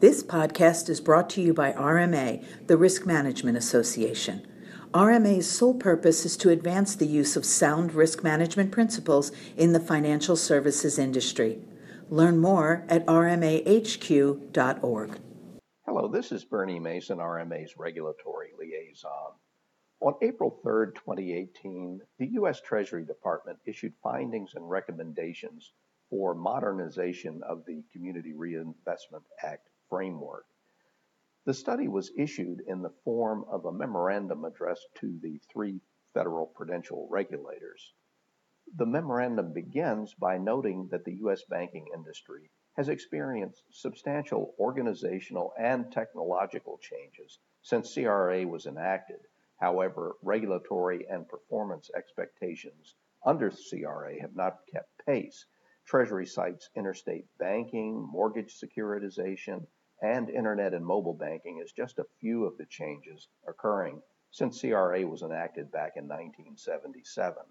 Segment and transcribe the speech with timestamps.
[0.00, 4.46] This podcast is brought to you by RMA, the Risk Management Association.
[4.94, 9.78] RMA's sole purpose is to advance the use of sound risk management principles in the
[9.78, 11.58] financial services industry.
[12.08, 14.40] Learn more at rmahq.org.
[15.84, 19.34] Hello, this is Bernie Mason, RMA's regulatory liaison.
[20.00, 22.62] On April 3, 2018, the U.S.
[22.62, 25.72] Treasury Department issued findings and recommendations
[26.08, 30.46] for modernization of the Community Reinvestment Act framework.
[31.44, 35.80] The study was issued in the form of a memorandum addressed to the three
[36.14, 37.92] federal prudential regulators.
[38.76, 41.42] The memorandum begins by noting that the U.S.
[41.44, 49.20] banking industry has experienced substantial organizational and technological changes since CRA was enacted.
[49.56, 52.94] However, regulatory and performance expectations
[53.24, 55.44] under CRA have not kept pace.
[55.84, 59.66] Treasury cites interstate banking, mortgage securitization,
[60.02, 65.06] and internet and mobile banking is just a few of the changes occurring since CRA
[65.06, 67.42] was enacted back in 1977.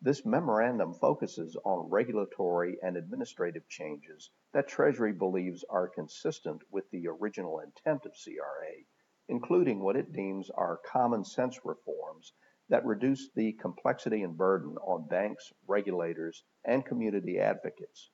[0.00, 7.06] This memorandum focuses on regulatory and administrative changes that Treasury believes are consistent with the
[7.06, 8.82] original intent of CRA,
[9.28, 12.32] including what it deems are common sense reforms
[12.68, 18.10] that reduce the complexity and burden on banks, regulators, and community advocates.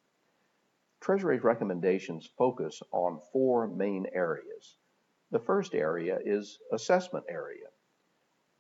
[1.00, 4.76] Treasury's recommendations focus on four main areas.
[5.30, 7.68] The first area is assessment area.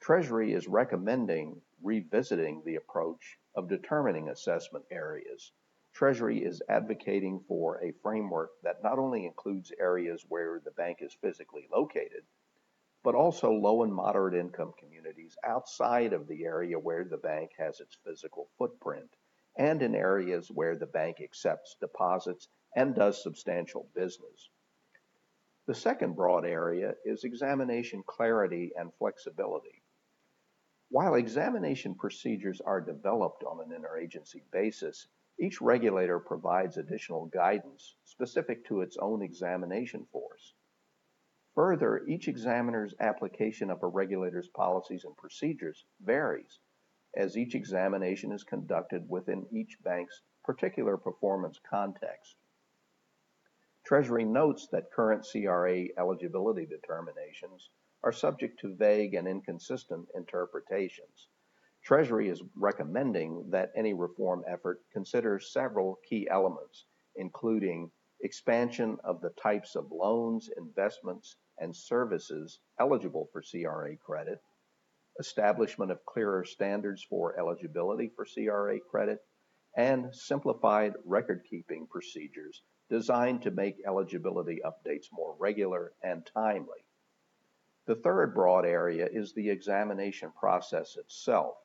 [0.00, 5.52] Treasury is recommending revisiting the approach of determining assessment areas.
[5.92, 11.14] Treasury is advocating for a framework that not only includes areas where the bank is
[11.14, 12.24] physically located,
[13.02, 17.80] but also low and moderate income communities outside of the area where the bank has
[17.80, 19.10] its physical footprint
[19.58, 24.50] and in areas where the bank accepts deposits and does substantial business.
[25.66, 29.82] The second broad area is examination clarity and flexibility.
[30.90, 35.08] While examination procedures are developed on an interagency basis,
[35.38, 40.54] each regulator provides additional guidance specific to its own examination force.
[41.54, 46.60] Further, each examiner's application of a regulator's policies and procedures varies
[47.18, 52.36] as each examination is conducted within each bank's particular performance context.
[53.84, 57.70] Treasury notes that current CRA eligibility determinations
[58.04, 61.28] are subject to vague and inconsistent interpretations.
[61.82, 66.84] Treasury is recommending that any reform effort consider several key elements,
[67.16, 67.90] including
[68.20, 74.40] expansion of the types of loans, investments, and services eligible for CRA credit,
[75.18, 79.24] establishment of clearer standards for eligibility for CRA credit,
[79.76, 86.84] and simplified record-keeping procedures designed to make eligibility updates more regular and timely.
[87.86, 91.56] The third broad area is the examination process itself.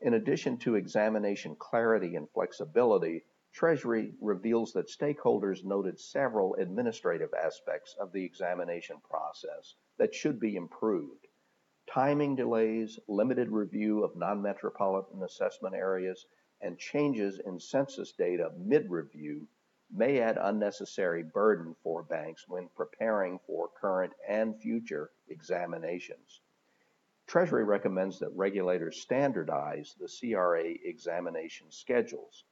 [0.00, 7.94] In addition to examination clarity and flexibility, Treasury reveals that stakeholders noted several administrative aspects
[8.00, 11.23] of the examination process that should be improved
[11.86, 16.26] timing delays, limited review of non-metropolitan assessment areas,
[16.60, 19.46] and changes in census data mid-review
[19.90, 26.40] may add unnecessary burden for banks when preparing for current and future examinations.
[27.26, 32.44] Treasury recommends that regulators standardize the CRA examination schedules.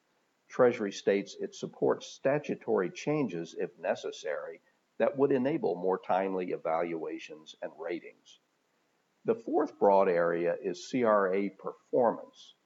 [0.49, 4.61] Treasury states it supports statutory changes if necessary
[4.99, 8.41] that would enable more timely evaluations and ratings.
[9.25, 12.57] The fourth broad area is CRA performance.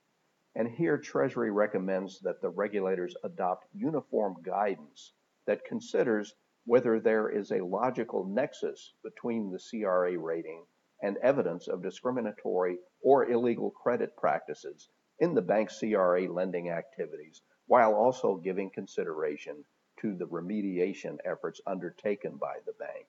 [0.54, 5.12] And here Treasury recommends that the regulators adopt uniform guidance
[5.46, 6.34] that considers
[6.64, 10.64] whether there is a logical nexus between the CRA rating
[11.02, 17.94] and evidence of discriminatory or illegal credit practices in the bank's CRA lending activities, while
[17.94, 19.62] also giving consideration
[20.00, 23.06] to the remediation efforts undertaken by the bank.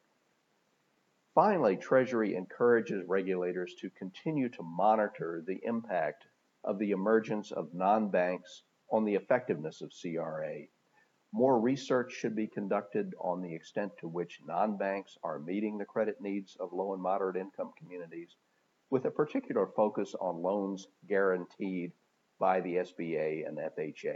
[1.37, 6.25] Finally, Treasury encourages regulators to continue to monitor the impact
[6.63, 10.61] of the emergence of non-banks on the effectiveness of CRA.
[11.31, 16.19] More research should be conducted on the extent to which non-banks are meeting the credit
[16.19, 18.35] needs of low and moderate income communities,
[18.89, 21.91] with a particular focus on loans guaranteed
[22.39, 24.15] by the SBA and FHA.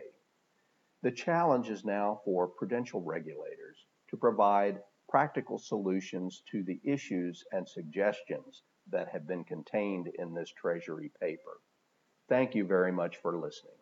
[1.03, 3.77] The challenge is now for prudential regulators
[4.09, 4.79] to provide
[5.11, 11.59] practical solutions to the issues and suggestions that have been contained in this Treasury paper.
[12.29, 13.80] Thank you very much for listening.